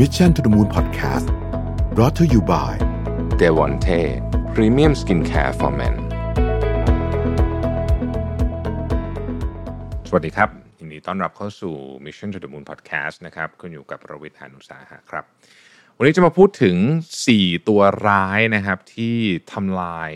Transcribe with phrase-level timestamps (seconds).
[0.00, 1.26] Mission to the Moon Podcast
[1.94, 2.72] brought to you by
[3.40, 4.00] d e v o n t e
[4.54, 5.94] Premium Skincare for Men
[10.08, 11.74] สวัสดีครับยินดีต้อนรับเข้าสู่
[12.06, 15.24] Mission to the Moon Podcast นะครับคุณอยู่กับประวิทยานุสาหะครับ
[15.96, 16.76] วันนี้จะมาพูดถึง
[17.26, 19.16] 4 ตัวร้ายนะครับที่
[19.52, 20.10] ทำลาย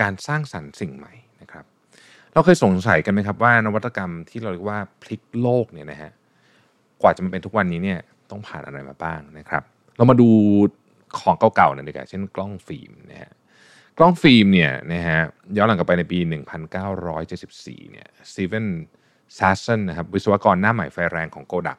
[0.00, 1.64] การสร้างสรรค์สิ่งใหม่นะครับ
[2.32, 6.10] เราเคยสงสัยกันไหมครับว่านวัตกรรมที่เราเรียกว่าพลิกโลกเนี่ยนะฮะ
[7.02, 8.00] กว่าจะมาเป็นทุกวันนี้เนี่ย
[8.30, 9.62] ต้องผ่านอะไรมาบ้างนะครับ
[9.96, 10.28] เรามาดู
[11.18, 13.32] ของเก่าๆหน่อยดีกว่าเช่นกล้องฟิล์มนะฮะ
[13.98, 15.20] กล้องฟิล์มเนี่ยนะฮะ
[15.56, 18.66] ย้อนหลังกลับไปในปี 1974 เนี่ย Steven
[19.38, 21.78] Sasson นะครับวิศวกรหน้าใหม่ไฟแรงของโกดัก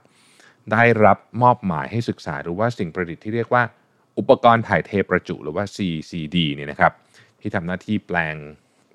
[0.71, 3.63] ได้รับมอบหมายให้ศึกษาหรือว่าสิ่งประดิษฐ์ที่เรียกว่า
[4.17, 6.93] อุปกรณ์ถ่ายเทประจุหรือว่า CCD เนี่ยนะครับ
[7.41, 8.35] ที่ทำหน้าที่แปลง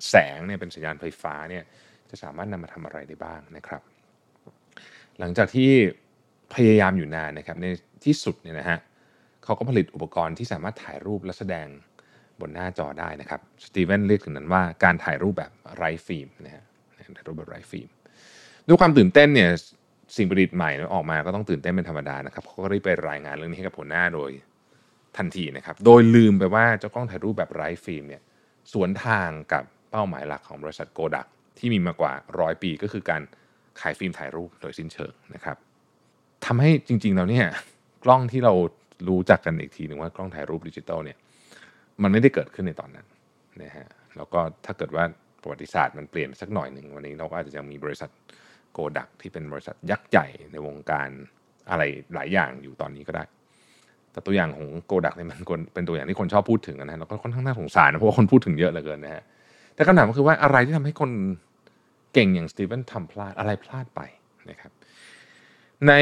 [0.09, 1.63] แสงเนี่ยเป็นสัญญาณไฟฟ้าเนี่ย
[2.09, 3.81] จะสามารถนำมาทำอะไรได้บ้างนะครับ
[5.19, 5.71] หลังจากที่
[6.55, 7.65] พยายามอยู่นานนะครับใน
[8.05, 8.79] ที่สุดเนี่ยนะฮะ
[9.43, 11.67] เขาก็ผลิตอุปกรณ์ที่สามารถถ่ายรูปและแสดง
[12.39, 16.63] บนหน้าจอได้นะครับสตีเวนเรียกถึงนั้นว่าการถ่ายรูปแบบไร้ฟิล์มนะฮะ
[17.17, 17.89] ถ่ายรูปแบบไร้ฟิล์ม
[18.67, 19.49] ด้วยความตื่นเต้นเนี่ย
[20.17, 24.31] สิ่งประดิษฐ์ใหม่ออกมาก็ต้องตื่นเต้นเป็นธรรมดานะครับเขาก็ได้ไปรายงานเรื่องนี้ให้กับหัวหน้าโดย
[25.17, 28.21] ทันทีนะครับ โดยลืมไปว่าเจ้ากล้องถ่ายรูปแบบไร้ฟิล์มเนี่ย
[28.73, 31.27] สวนทางกับเป้าหมายหลักของบริษัทโกดัก
[31.59, 33.21] ที่มีมากว่าร้อยปีก็คือการ
[33.81, 35.57] ขายฟิล์มถ่ายรูปโดยสิ้นเชิงนะครับ
[36.45, 37.45] ทำให้จริงๆเราเนี่ย
[38.03, 38.53] กล้องที่เรา
[39.07, 41.17] รู้จักกันอีกทีหนึ่งว่ากล้องถ่ายรูปดิจิตอลเนี่ย
[42.01, 43.05] มันไม่ได้เกิดขึ้นในตอนนั้น
[43.63, 45.03] นะฮะแล้วก็ถ้าเกิดว่า
[45.41, 48.09] ประวัติศาสตร์มันเปลี่ยนสักหน่อยหนึ่งวันนี้เราก็อาจจะยังมีบริษัท
[48.73, 51.09] โกดักที่เป็นบริษัทยักษ์ใหญ่ในวงการ
[51.69, 51.83] อะไร
[52.13, 53.23] หลายอย่างอยู่ตอนนี้ก็ได้
[54.11, 55.37] แต่ตัวอย่างของโกดักเนี่ยมัน
[55.73, 59.23] เป็นตัวอย่างที่คนชอบพูดถึงนะฮะแล้วก็ค่อนข้างน่าสงสารนะเพราะว่าคนพูดถึงเยอะเหลือเกินนะฮะ
[59.75, 61.11] แต่คำถามก็คือว่าอะไรที่ทำให้คน
[62.13, 64.01] เก่งอย่างสตีเวนทำพลาดอะไรพลาดไป
[64.49, 64.71] นะครับ
[65.87, 65.93] ใน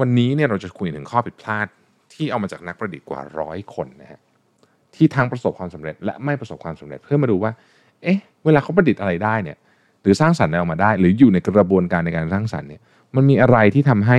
[0.00, 1.66] วันนี้เนี่ยเราจะคุยถึงข้อผิดพลาด
[2.14, 4.20] ที่เอามาจากนักประดิษฐ์กว่าร้อยคนนะฮะ
[4.94, 7.52] ที่ทั้งประสบความสำเร็จ และไม่ประสบความสำเร็จเพื่อมาดูว่า
[8.02, 9.58] เอ๊ะ เวลาเขาประดิษฐ์อะไรได้เนี่ย
[10.02, 12.80] หรือสร้างสรรค์อะไรออกมาได้ หรืออยู่ในกระบวนการในการสร้างสรรค์เนี่ย
[13.16, 14.18] มันมีอะไรที่ทำให้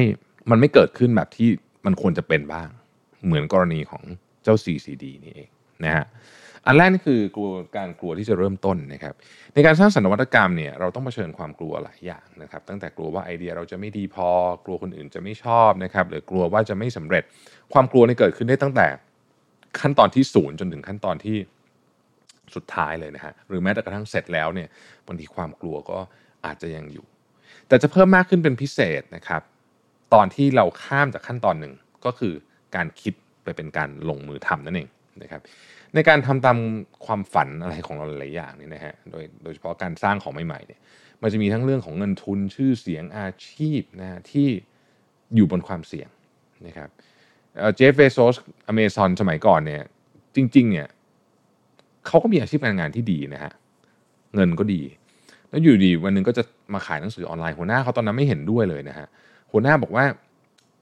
[0.50, 1.50] มันไม่เกิดขึ้นแบบที่
[1.86, 2.68] มันควรจะเป็นบ้าง
[3.26, 4.04] เหมือนกรณีของ
[4.44, 5.50] เจ้า CCD นี่เอง
[5.86, 6.06] นะฮะ
[6.68, 9.14] อันแรกนี่คือกลัวการกลัวที่จะเริ่มต้นนะครับ
[9.54, 14.30] ในการสร้างสรรค์นวัตกรรมเนี่ยเราต้องเผชิญความกลัวหลายอย่างนะครับ ตั้งแต่กลัวว่าไอเดียเราจะไม่ดีพอ
[14.66, 17.24] กลัวคนอื่นจะไม่ชอบนะครับหรือกลัวว่าจะไม่สำเร็จ
[17.74, 18.88] ความกลัวนี่เกิดขึ้นได้ตั้งแต่
[19.80, 21.38] ขั้นตอนที่ศูนย์จนถึงขั้นตอนที่
[22.56, 24.68] สุดท้ายเลยนะฮะหรือแม้แต่กระทั่งเสร็จแล้วเนี่ย
[25.08, 26.00] บางทีความกลัวก็
[26.46, 27.06] อาจจะยังอยู่
[27.68, 29.42] แต่จะเพิ่มมากขึ้นเป็นพิเศษนะครับ
[30.14, 31.74] ตอนที่เราข้ามจากขั้นตอนหนึ่ง
[32.06, 32.34] ก็คือ
[32.76, 34.90] การคิดไปเป็นการลงมือทำนั่นเอง
[35.22, 35.42] นะครับ
[35.96, 36.58] ในการทำตาม
[37.06, 40.80] ความฝันอะไรของเราหลายอย่างนี่นะฮะโดยโดยเฉพาะการสร้างของใหม่ๆเนี่ย
[41.22, 44.48] มันจะมีทั้งเรื่องของเงินทุนชื่อเสียงอาชีพนะฮะที่
[45.36, 46.10] อยู่บนความเสี่ยง
[46.68, 46.90] นะครับ
[47.76, 48.36] เจฟเฟโซส
[48.68, 49.84] อเมซอนสมัยก่อนเนี่ย
[50.36, 50.88] จริงๆเนี่ย
[52.08, 53.52] เขาก็มีอาชีพการงานที่ดีนะฮะ
[54.36, 54.82] เงินก็ดี
[55.50, 59.08] แล้วอยู่ดีวันหนึ่งก็จะมาขายหนังสือออนไลน์หัวหน้าเขาตอนนั้นไม่เห็นด้วยเลยนะฮะ
[59.52, 60.06] หัวหน้าบอกว่า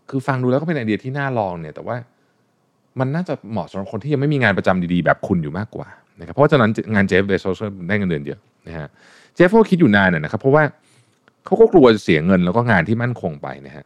[0.10, 1.98] คือฟังดูแล้วก็เป็นไอเดียที่น่าลองเนี่ยแต่ว่า
[3.00, 5.88] มันน่าจะเหมาะสำหรับคนที่ยังไม่มีงานประจำดีๆ แบบคุณอยู่มากกว่า
[6.20, 8.88] นะครับเพราะฉะนั้นงานเจฟเบโซสได้เงินเดือนเยอะนะฮะ
[9.36, 10.64] เจฟก็คิดอยู่นานนะครับ เพราะว่า
[11.46, 13.86] เขาก็กลัวจะเสียเงินแล้วก็งานที่มั่นคงไปนะฮะ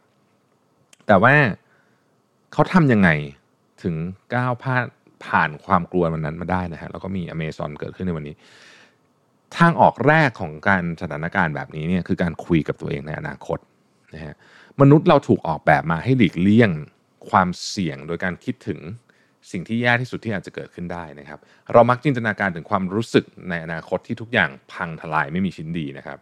[1.06, 1.34] แต่ว่า
[2.52, 3.08] เขาทํำยังไง
[3.82, 3.94] ถึง
[4.34, 4.84] ก้าวผ่าน
[5.24, 8.34] ผ่านความกลัวมันนั้นมาได้นะฮะแล้วก็มีอเมซอนเกิดขึ้นในวันนี้
[9.56, 13.58] ทางออกแรกของการสถานการณ์แบบนี้เนี่ยคือการคุยกับตัวเองในอนาคต
[14.14, 14.34] นะฮะ
[14.80, 16.70] มนุษย์เราถูกออกแบบมาให้หลีกเลี่ยง
[17.30, 18.80] ความเสี่ยงโดยการคิดถึง
[19.52, 21.40] สิ่งที่แย่ที่สุดที่อาจจะเกิดขึ้นได้นะครับ
[21.72, 26.18] เรามักจินตนาการถึงความรู้สึกในอนาคตที่ทุกอย่างพังทลายไม่มีชิ้นดีนะครับ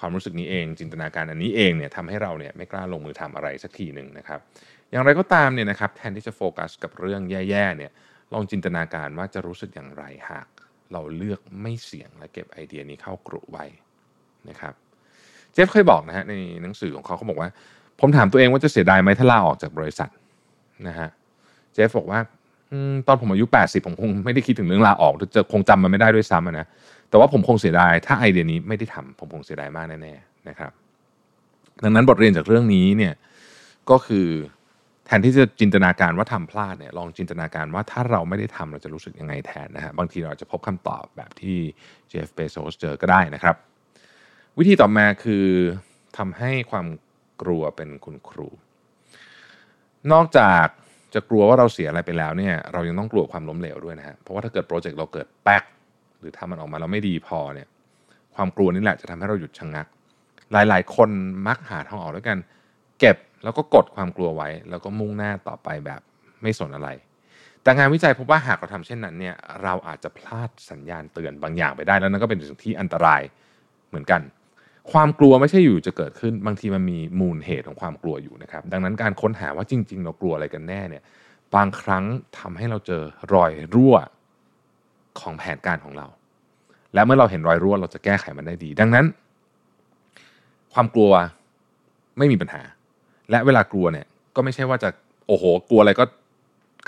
[0.00, 4.40] ความรู้สึกนี้เองจินตนาการอันนี้เองเนี่ยทำให้เราเนี่ยไม่กล้าลงมือทำอะไรสักทีหนึ่งนะครับ
[4.90, 7.92] อย่างไรก็ตามเนี่ยนะครับแทนที่จะโฟกัสกับเรื่องแย่ๆเนี่ย
[8.32, 10.46] ลองจินตนาการว่าจะรู้สึกอย่างไรหาก
[10.92, 13.64] เราเลือกไม่เสี่ยงและเก็บไอเดียนี้เข้ากรุไว้
[14.48, 14.74] นะครับ
[15.52, 17.50] เจฟเคยบอกนะฮะในหนังสือของเขาเขาบอกว่า
[18.00, 20.10] ผมถามตัวเองว่าจะเสียดายไหมถ้าลาออกจากบริษัท
[20.88, 21.08] นะฮะ
[21.72, 22.20] เจฟบอกว่า
[23.06, 26.66] ตอนผมอายุ 80 ผมคงไม่ได้คิดถึงเรื่องลาออกจะคงจำมันไม่ได้ด้วยซ้ำนะ
[27.08, 30.72] แต่ว่าผมคงเสียดายถ้าไอเดียนี้ไม่ได้ทำผมคงเสียดายมากแน่ๆนะครับ
[31.82, 33.14] ดังนั้นบทเรียนจากเรื่องนี้เนี่ย
[33.90, 34.28] ก็คือ
[35.06, 41.56] แทนที่จะจินตนาการว่าทำพลาดเนี่ยลองจินตนาการว่าถ้าเราไม่ได้ทำเราจะรู้สึกยังไงแทนนะฮะบางทีเราจะพบคำตอบแบบที่
[42.08, 43.56] เจฟเบโซสเจอก็ได้นะครับ
[44.58, 45.46] วิธีต่อมาคือ
[46.18, 46.86] ทำให้ความ
[47.42, 48.48] กลัวเป็นคุณครู
[50.12, 50.66] นอกจาก
[51.14, 55.62] จะกลัวว่าเราเสียอะไรไปแล้วเนี่ยเรายังต้องกลัวความล้มเหลวด้วยนะฮะเพราะว่าถ้าเกิดโปรเจกต์เราเกิดแป๊ก
[56.20, 57.68] หรือทำมันออกมาเราไม่ดีพอเนี่ย
[58.34, 59.86] ความกลัวนี่แหละจะทำให้เราหยุดชะงงัก
[60.52, 61.10] หลายๆ คน
[61.46, 62.38] มักหาทางออกด้วยกัน
[63.00, 66.00] เก็บแล้วก็กดความกลัวไว้ แล้วก็มุ่งหน้าต่อไปแบบ
[66.42, 66.88] ไม่สนอะไร
[67.62, 73.20] แต่งานวิจัยพบว่าหากเราทำเช่นนั้นเนี่ยเราอาจจะพลาดสัญญาณเตือนบางอย่างไปได้แล้วนั่นก็เป็นสิ่งที่อันตราย
[73.88, 74.20] เหมือนกัน
[74.92, 81.02] ความกลัวไม่ใช่อยู่จะเกิดขึ้น บางทีมันมีมูลเหตุของความกลัวอยู่นะครับ ดังนั้นการค้นหาว่าจริง ๆ เรากลัวอะไรกันแน่เนี่ย
[81.54, 82.04] บางครั้ง
[82.38, 83.02] ทำให้เราเจอ
[83.34, 83.94] รอยรั่ว
[85.20, 86.06] ของแผนการของเรา
[86.94, 89.06] และเมื่อเราเห็นรอยรั่วเราจะแก้ไขมันได้ดี ดังนั้น
[90.74, 91.12] ความกลัว
[92.18, 92.62] ไม่มีปัญหา
[93.30, 94.06] และเวลากลัวเนี่ย
[94.36, 94.88] ก็ไม่ใช่ว่าจะ
[95.26, 96.04] โอ้โห กลัวอะไรก็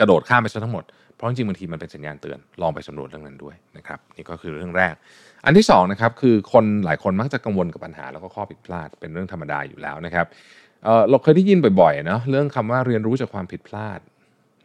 [0.00, 0.84] กระโดดข้ามไปซะทั้งหมด
[1.14, 4.94] เพราะจริงๆบางทีมันเป็นสัญญาณเตือน ลองไปสำรวจเรื่องนั้นด้วยนะครับนี่ก็คือเรื่องแรก
[5.44, 10.26] อันที่2นะครับคือคนหลายคนมักจะกังวลกับปัญหาแล้วก็ข้อผิดพลาดเป็นเรื่องธรรมดาอยู่แล้วนะครับ
[10.84, 14.00] เเราเคยได้ยินบ่อยๆนะเรื่องคำว่าเรียนรู้จากความผิดพลาด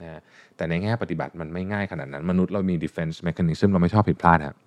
[0.02, 0.22] นะ
[0.56, 4.58] แต่ในแง่ปฏิบัติมันไม่ง่ายขนาดนั้น มนุษย์เรามี defense mechanism เราไม่ชอบผิดพลาดครับ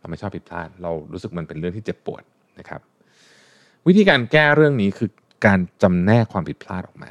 [0.00, 2.22] เราไม่ชอบผิดพลาด เรารู้สึกมันเป็นเรื่องที่เจ็บปวด
[2.58, 2.80] นะครับ
[3.86, 5.10] วิธีการแก้เรื่องนี้คือ
[5.46, 7.10] การจำแนกความผิดพลาดออกมา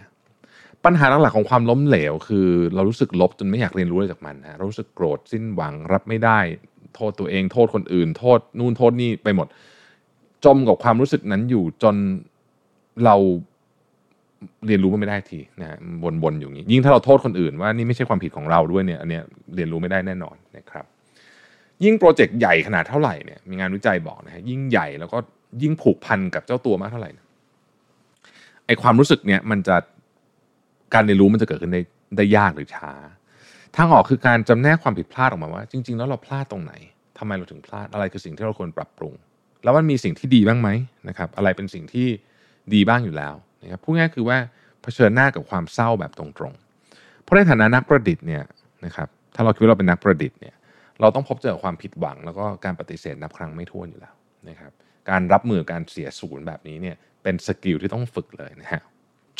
[0.85, 6.39] ปัญหาหลักๆของความล้มเหลว คือเรารู้สึกลบจนไม่อยากเรียนรู้อะไรจากมันนะเรารู้สึกโกรธสิ้นหวังรับไม่ได้
[6.95, 9.47] โทษตัวเองโทษคนอื่น โทษนู่นโทษนี่ไปหมด
[10.45, 11.95] จมกับความรู้สึกนั้นอยู่จน
[13.05, 13.15] เรา
[14.67, 15.77] เรียนรู้มันไม่ได้ทีนะ
[16.23, 19.23] บนๆอยู่นี้ยิ่งถ้าเราโทษคนอื่นว่านี่ไม่ใช่ความผิดของเราด้วยเนี่ยอันเนี้ย
[19.55, 20.85] เรียนรู้ไม่ได้แน่นอนนะครับ
[21.83, 25.17] ยิ่งโปรเจกต์ใหญ่ขนาดเท่าไหร่เนี่ยมีงานวิจัยบอกนะฮะยิ่งใหญ่แล้วก็
[25.61, 27.09] ยิ่งผูกพันกับเจ้าตัวมากเท่าไหร่
[28.67, 29.75] ไอความรู้สึกเนี่ยมันจะ
[30.93, 31.81] การเรียนรู้มันจะเกิดขึ้นได้
[32.17, 32.93] ได้ยากหรือช้า
[33.75, 36.73] ทางออกคือการจำแนกความผิดพลาดออกมาว่า จริง ๆ แล้วเราพลาดตรงไหน
[37.17, 39.13] ทำไมเราถึงพลาดอะไรคือสิ่งที่เราควรปรับปรุง
[39.63, 40.69] แล้วมันมีสิ่งที่ดีบ้างไหม
[41.09, 42.07] นะครับ อะไรเป็นสิ่งที่
[42.73, 44.37] ดีบ้างอยู่แล้วนะครับพูดง่ายคือว่า
[44.81, 48.43] เผชิญหน้ากับความเศร้าแบบตรงๆ เพราะในฐานะนักประดิษฐ์เนี่ย
[48.85, 50.55] นะครับถ้าเราคิดว่าเราเป็นนักประดิษฐ์เนี่ย
[51.01, 54.15] เราต้องพบเจอความผิดหวัง แล้วก็การปฏิเสธนับครั้งไม่ถ้วนอยู่แล้ว
[54.49, 54.71] นะครับ
[55.09, 58.81] การรับมือการเสียศูนย์แบบนี้เนี่ยเป็น skill ที่ต้องฝึกเลยนะฮะ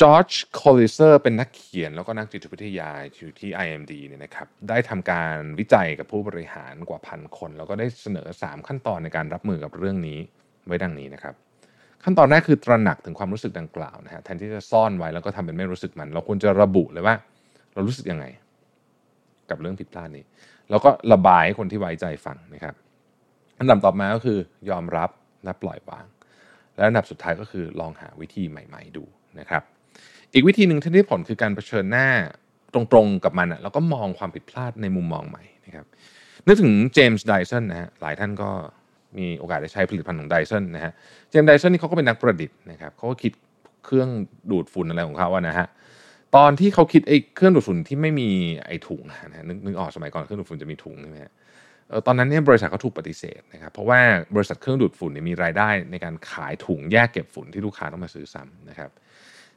[0.00, 0.30] George
[0.60, 10.18] Kohlrieser เป็นนักเขียนแล้วก็นักจิตวิทยาอยู่ที่ IMD เนี่ยนะครับได้ทำการวิจัยกับผู้บริหารกว่าพันคน แล้วก็ได้เสนอ 3 ขั้นตอนในการรับมือกับเรื่องนี้
[10.66, 11.34] ไว้ดังนี้นะครับ
[12.04, 17.14] ขั้นตอนแรกคือตระหนักถึงความรู้สึกดังกล่าวนะฮะแทนที่จะซ่อนไว้แล้วก็ทำเป็นไม่รู้สึกมัน เราควรจะระบุเลยว่า
[17.72, 18.24] เรารู้สึกยังไง
[19.50, 20.24] กับเรื่องผิดพลาดนี้
[20.70, 22.74] แล้วก็ระบายให้คนที่ไว้ใจฟังนะครับ
[23.60, 24.38] อันดับต่อมาก็คือ
[24.70, 25.10] ยอมรับ
[25.44, 26.06] และปล่อยวาง
[26.76, 29.04] และอันดับสุดท้ายก็คือลองหาวิธีใหม่ ๆ ดู
[29.40, 29.62] นะครับ
[30.34, 32.08] อีกวิธีหนึ่งที่ได้ผลคือการเผชิญหน้า
[32.74, 35.86] ตรงๆกับมันแล้วก็มองความผิดพลาดในมุมมองใหม่นะครับ
[36.46, 38.50] นึกถึงเจมส์ไดสันนะฮะหลายท่านก็
[39.18, 40.92] มีโอกาสได้ใช้ผลิตภัณฑ์ของไดสันนะฮะ
[41.30, 43.32] เจมส์ไดสันนี่เขาก็เป็นนักประดิษฐ์นะครับเขาก็คิด
[43.84, 44.08] เครื่อง
[44.50, 45.66] ดูดฝุ่นอะไรของเขาอะนะฮะ
[46.36, 48.30] ตอนที่เขาคิดไอ้เครื่องดูดฝุ่นที่ไม่มี
[48.66, 51.32] ไอ้ถุงนะฮะนึกนึกออกสมัยก่อนเครื่องดูดฝุ่นจะมีถุงใช่ไหมฮะ
[52.06, 54.00] ตอนนั้นเนี่ยบริษัทเขาถูกปฏิเสธนะครับเพราะว่า
[54.34, 58.90] บริษัทเครื่องดูดฝุ่นเนี่ยมีรายได้ในการขายถุงแยกเก็บฝุ่นที่ลูกค้าต้องมาซื้อซ้ำนะครับ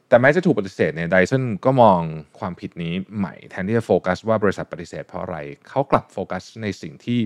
[0.08, 2.00] แต่แม้จะถูกปฏิเสธเนี่ยไดสันก็มอง
[2.38, 5.36] ความผิดนี้ใหม่ แทนที่จะโฟกัสว่าบริษัทปฏิเสธเพราะอะไร
[5.68, 7.20] เขากลับโฟกัสในสิ่งที่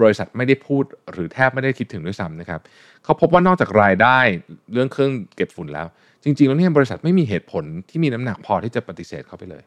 [0.00, 2.60] บริษัทไม่ได้พูดหรือแทบไม่ได้คิดถึงด้วยซ้ำนะครับ
[3.04, 4.18] เขาพบว่านอกจากรายได้
[4.72, 5.86] เรื่องเครื่องเก็บฝุ่นแล้ว
[6.24, 9.62] จริงๆแล้วเนี่ยบริษัทไม่มีเหตุผลที่มีน้ำหนักพอที่จะปฏิเสธเขาไปเลย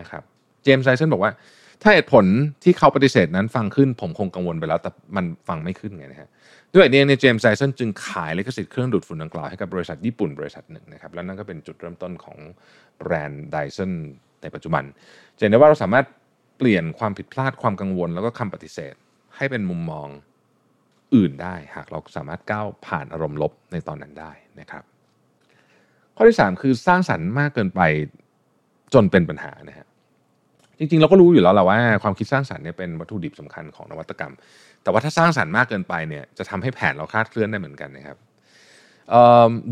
[0.00, 0.22] นะครับ
[0.62, 1.32] เจมส์ไซเซนบอกว่า
[1.82, 2.24] ถ้าเหตุผล
[2.64, 6.28] ที่เขาปฏิเสธนั้นฟังขึ้นผมคงกังวลไปแล้ว แต่มันฟังไม่ขึ้นไงนะฮะ
[6.74, 12.38] ด้วยนี้เนี่ยเจมส์ไซเซนจึงขายลิขสิทธิ์เครื่องดูดฝุ่นดังกล่าวให้กับบริษัทญี่ปุ่นบริษัทหนึ่งนะครับแล้วนั่นก็เป็นจุดเริ่มต้นของ
[12.98, 13.92] แบรนด์ไดสัน
[14.42, 14.84] ในปัจจุบัน
[15.36, 16.06] จะเห็นได้ว่าเราสามารถ
[16.58, 18.94] เปลี่ยนความผิดพลาดความกังวล แล้วก็คำปฏิเสธ
[19.36, 20.08] ให้เป็นมุมมอง
[21.14, 24.82] อื่นได้ หากเราสามารถก้าวผ่านอารมณ์ลบในตอนนั้นได้นะครับ
[26.16, 27.80] ข้อที่ 3 คือสร้างสรรค์มากเกินไป
[28.94, 29.86] จนเป็นปัญหานะฮะ
[30.82, 34.32] จริงๆ เราก็รู้อยู่แล้วแหละว่าความคิดสร้างสรรค์เนี่ยเป็นวัตถุดิบสำคัญของนวัตกรรม
[34.82, 38.16] แต่ว่าถ้าสร้างสรรค์มากเกินไปเนี่ยจะทำให้แผนเราคลาดเคลื่อนได้เหมือนกันนะครับ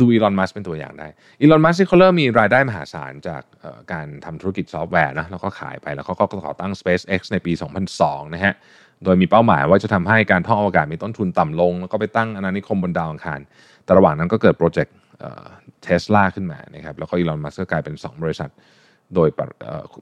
[0.00, 1.09] ดูอีลอนมัสก์เป็นตัวอย่างได้
[1.40, 3.43] อีลอนมัสก์ที่เขาเริ่มมีรายได้มหาศาลจาก
[3.93, 7.52] การทำธุรกิจซอฟต์แวร์นะแล้วก็ขายไปแล้วเขาก็ก่อตั้ง SpaceX ในปี
[7.93, 8.55] 2002 นะฮะ
[9.05, 13.40] โดยมีเป้าหมายว่าจะทำให้การท่องอวกาศมีต้นทุนต่ำลง แล้วก็ไปตั้งอาณานิคมบนดาวอังคาร
[13.85, 14.95] แต่ระหว่างนั้นก็เกิดโปรเจกต์
[15.83, 18.50] เทสลาขึ้นมานะครับแล้วก็อีลอนมัสก์ก็กลายเป็น 2 บริษัท
[19.14, 19.29] โดย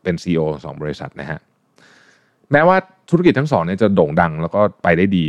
[0.03, 1.39] เป็น CEO สองบริษัทนะฮะ
[2.53, 2.77] แม้ว่า
[3.11, 5.25] ธุรกิจทั้งสองเนี่ยจะโด่งดังแล้วก็ไปได้ดี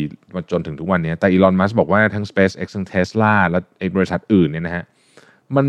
[0.52, 3.60] จนถึงทุกวันนี้แต่อีลอนมัสก์บอกว่าทั้ง SpaceX ทั้ง Tesla และ
[3.96, 4.84] บริษัทอื่นเนี่ยนะฮะ
[5.56, 5.66] มัน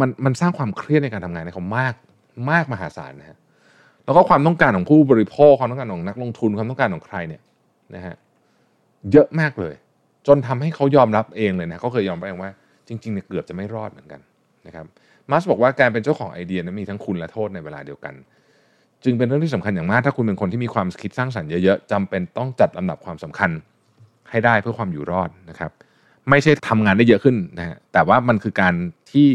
[0.00, 1.94] มันมันสร้างความเครียดในการทำงานในเขามาก
[2.50, 3.38] มากมหาศาลนะฮะ
[4.04, 7.42] แล้วก็ความต้องการของผู้บริโภคความต้องการของนักลงทุนความต้องการของใครเนี่ย
[7.94, 8.14] นะฮะ
[9.12, 9.74] เยอะมากเลย
[10.26, 12.52] จนทำให้เขายอมรับเองเลยนะเขาเคยยอมรับเองว่า
[12.88, 14.20] จริงๆเนี่ยเกือบจะไม่รอดเหมือนกัน
[14.66, 14.86] นะครับ
[15.30, 18.14] มัสบอกว่าการเป็นเจ้าของไอเดียนั้นมีทั้งคุณและโทษในเวลาเดียวกัน
[19.04, 23.50] จึงเป็นเรื่องที่สำคัญอย่างมาก ถ้าคุณเป็นคนที่มีความคิดสร้างสรรค์เยอะๆจำเป็นต้องจัดลำดับความสำคัญ
[24.30, 25.70] ให้ได้เพื่อความอยู่รอดนะครับ
[26.30, 28.74] ไม่ใช่ทำงานได้เยอะขึ้นนะฮะแต่ว่ามันคือการ
[29.12, 29.28] ที่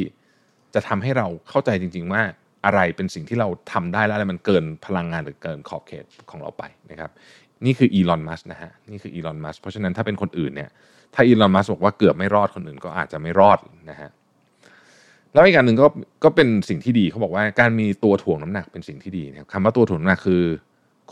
[0.73, 2.21] จะทำให้เราเข้าใจจริง ๆ ว่า
[2.65, 7.11] อะไรเป็นสิ่งที่เราทำได้แล้วอะไรมันเกินพลังงานหรือเกินขอบเขตของเราไปนะครับ
[7.65, 10.69] นี่คืออีลอนมัสนะฮะนี่คืออีลอนมัสเพราะฉะนั้นถ้าเป็นคนอื่นเนี่ย
[11.13, 14.09] ถ้าอีลอนมัสบอกว่าเกือบไม่รอดคนอื่นก็อาจจะไม่รอดนะฮะ
[15.33, 15.87] แล้วอีกการหนึ่งก็
[16.23, 20.43] ก็เป็นสิ่งที่ดีเขาบอกว่าการมีตัวถ่วงน้ำหนักเป็นสิ่งที่ดีนะครับคำว่าตัวถ่วงน้ำหนักคือ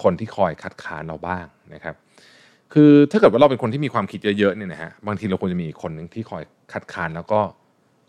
[0.04, 1.96] คนที่คอยคัดค้านเราบ้างนะครับ
[2.74, 7.40] คือถ้าเกิดว่าเราเป็นคนที่มีความคิดเยอะๆเนี่ยนะฮะบางทีเราควรจะมีคนหนึ่งที่คอยคัดค้านแล้วก็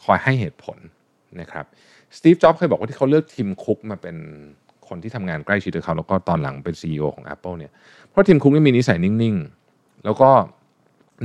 [0.05, 0.79] คอยให้เหตุผล
[1.41, 1.65] นะครับ
[2.17, 4.17] สตีฟจ็อบส์เคยบอกว่าที่เขาเลือกทีมคุกมาเป็น
[4.89, 7.73] คนที่ทำงานใกล้ชิดกับเขาแล้วก็ตอนหลังเป็น CEO ของ Apple เนี่ย
[8.11, 10.31] เพราะทีมคุกนี่มีนิสัยนิ่งๆ แล้วก็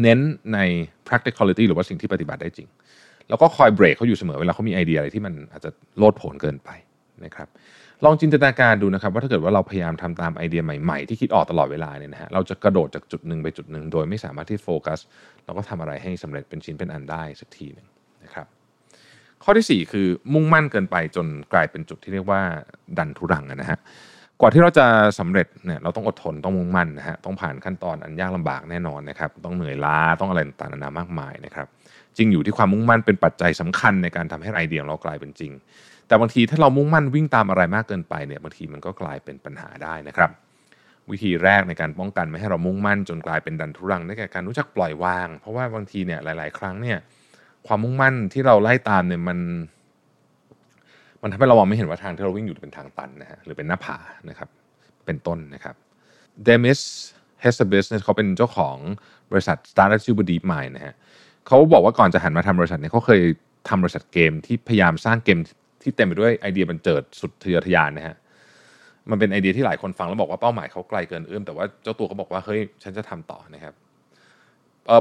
[0.02, 0.20] เน้น
[0.54, 0.60] ใน
[1.08, 2.68] practicality หรือว่าสิ่งที่ปฏิบัติได้จริง
[3.30, 6.70] แล้วก็คอยเบรกเขาอยู่เสมอเวลาเขามีไอเดียอะไรที่มันอาจจะโลดโผนเกินไป
[7.26, 7.48] นะครับ
[8.06, 15.00] ลองจินตนาการดูนะครับว่าถ้าเกิดว่าเราพยายามทำตามไอเดียใหม่ๆ ที่คิดออกตลอดเวลาเนี่ยนะฮะเราจะกระโดดจากจุดหนึ่งไปจุดหนึ่งโดยไม่สามารถที่โฟกัส
[15.46, 17.88] แล้วก็ทำอะไรให้สำเร็จเป็นชิ้นเป็นอันได้สักทีหนึ่ง
[18.24, 18.48] นะครับ
[19.44, 22.42] ข้อที่ 4 คือมุ่งมั่นเกินไปจนกลายเป็นจุดที่เรียกว่า
[22.98, 23.80] ดันทุรังนะฮะ
[24.42, 24.86] กว่าที่เราจะ
[25.20, 31.68] สำเร็จเนี่ยเราต้องอดทนต้องมุ่งมั่นนะฮะต้องผ่านขั้นตอนอันยากลำบากแน่นอนนะครับต้องเหนื่อยล้าต้องอะไรต่างๆนานามากมายนะครับ
[32.18, 35.52] จริงอยู่ที่ความมุ่งมั่นเป็นปัจจัยสำคัญในการทำให้ไอเดียของเรากลายเป็นจริง
[36.08, 40.32] แต่บางทีถ้าเรามุ่งมั่นวิ่งตามอะไรมากเกินไปเนี่ยบางทีมันก็กลายเป็นปัญหาได้นะครับ
[41.12, 46.98] วิธีแรกในการป้องกันไม่ให้เรามุ่งมั่นจนกลายเป็นดันทุรังได้แก่การรู้จักปล่อยวาง เพราะว่าบางทีเนี่ยหลาย ๆ ครั้งเนี่ย
[47.68, 49.40] ความมุ่งมั่นที่เราไล่ตามเนี่ยมัน
[51.22, 53.98] มันทำให้เรามองไม่เห็นว่าทางที่เราวิ่งอยู่เป็นทางตันนะฮะหรือเป็นหน้าผา
[54.30, 54.50] นะครับ
[55.06, 55.76] เป็นต้นนะครับ
[56.44, 56.80] เดมิส
[57.42, 58.78] เฮสเบสเนี่ยเขาเป็นเจ้าของ
[59.32, 60.96] บริษัท Startup ชื่อ Deep Mind นะฮะ
[61.48, 63.22] เขาบอกว่าก่อนจะหันมาทำบริษัทเนี่ยเขาเคย
[63.70, 65.40] ทำบริษัทเกมที่พยายามสร้างเกม
[65.84, 68.16] ที่เต็มไปด้วยไอเดียบันเจิดสุดทะเยอทะยานนะฮะ
[69.10, 73.74] มันเป็นไอเดียที่หลายคนฟังแล้วบอกว่าเป้าหมายเขาไกลเกินเอื้อมแต่ว่าเจ้าตัวก็บอกว่าเฮ้ยฉันจะทำต่อนะครับ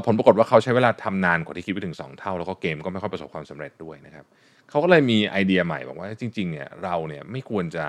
[0.05, 4.25] ผลปรากฏว่าเขาใช้เวลาทำนานกว่าที่คิดไปถึง 2 เท่า แล้วก็เกมก็ไม่ค่อยประสบความสำเร็จด้วยนะครับ
[4.69, 7.85] เขาก็เลยมีไอเดียใหม่บอกว่าจริง ๆ เนี่ยเราเนี่ยไม่ควรจะ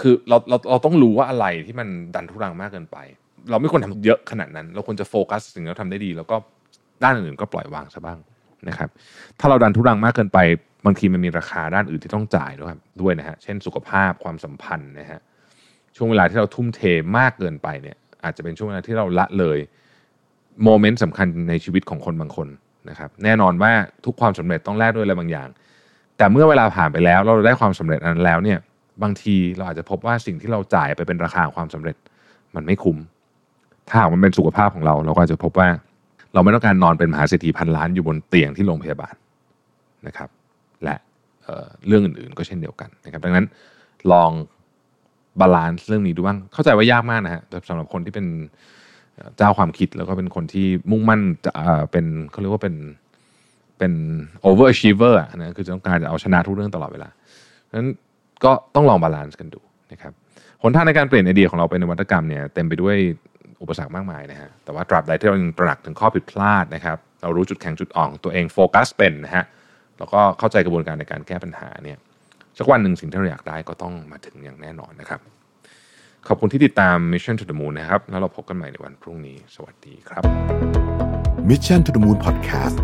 [0.00, 2.98] คือเราเราเราต้องรู้ว่าอะไรที่มันดันทุรังมากเกินไป
[3.50, 6.36] เราไม่ควรทำเยอะขนาดนั้น เราควรจะโฟกัสสิ่งที่เราทำได้ดี แล้วก็
[7.02, 8.18] ด้านอื่นก็ปล่อยวางซะบ้าง
[8.68, 8.88] นะครับ
[9.38, 10.38] ถ้าเราดันทุรังมากเกินไป
[10.86, 15.20] บางทีมันมีราคาด้านอื่นที่ต้องจ่ายด้วยด้วยนะฮะเช่นสุขภาพความสัมพันธ์นะฮะ
[15.96, 16.80] ช่วงเวลาที่เราทุ่มเท
[17.18, 19.58] มากเกินไปเนี่ย อาจจะเป็นช่วงเวลาที่เราละเลย
[20.64, 22.48] โมเมนต์สำคัญในชีวิตของคนบางคน
[22.90, 23.72] นะครับ แน่นอนว่า
[24.04, 25.48] ทุกความสำเร็จต้องแลกด้วยอะไรบางอย่าง
[26.16, 28.58] แต่เมื่อเวลาผ่านไปแล้วเราได้ความสำเร็จอันแล้วเนี่ย
[29.02, 31.96] บางทีเราอาจจะพบว่าสิ่งที่เราจ่ายไปเป็นราคาของความสำเร็จ
[32.54, 32.98] มันไม่คุ้ม
[33.88, 35.68] ถ้าหากมันเป็นสุขภาพของเรา เราก็อาจจะพบว่า
[36.36, 39.14] เราไม่ต้องการนอนเป็นมหาเศรษฐีพันล้านอยู่บนเตียงที่โรงพยาบาล
[40.06, 40.28] นะครับ
[40.84, 41.46] และ
[41.86, 43.46] เรื่องอื่นๆก็เช่นเดียวกันนะครับ ดังนั้น
[44.12, 44.30] ลอง
[45.40, 48.26] balance เรื่องนี้ดูบ้าง เข้าใจว่ายากมากนะฮะสำหรับคนที่เป็น
[49.36, 51.52] เจ้าความคิดแล้วก็เป็นคนที่มุ่งมั่นจะ
[51.92, 52.74] เป็นเขาเรียกว่าเป็น
[53.78, 53.92] เป็น
[54.48, 57.08] overachiever นะคือต้องการจะเอาชนะทุกเรื่องตลอดเวลา
[57.68, 57.90] ดังนั้น
[58.44, 59.60] ก็ต้องลอง balance กันดู
[59.92, 60.12] นะครับ
[60.62, 62.96] หนทางในการเปลี่ยนไอเดียของเราเป็นนวัตกรรมเนี่ยเต็มไปด้วย
[63.62, 69.44] อุปสรรคมากมายนะฮะแต่ว่าตราบใดที่เรายังตระหนักถึงข้อผิดพลาดนะครับเรารู้จุดแข็งจุดอ่อนตัวเองโฟกัสเป็นนะฮะ
[69.98, 71.98] แล้วก็เข้าใจกระบวนการในการแก้ปัญหาเนี่ย
[72.58, 75.20] สักวันหนึ่งสิ่งที่เราอยากได้ก็ต้องมาถึงอย่างแน่นอนนะครับ
[76.28, 80.22] ขอบคุณที่ติดตาม Mission to the Moon นะครับ แล้วเราพบกันใหม่ในวันพรุ่งนี้ สวัสดีครับ
[81.50, 82.76] Mission to the Moon Podcast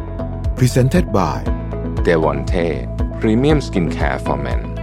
[0.59, 1.39] Presented by
[2.07, 2.67] d e v o n t e
[3.21, 4.82] Premium Skincare for Men